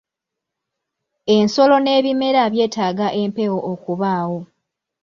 [1.35, 4.39] Ensolo n'ebimera byetaaga empewo okubaawo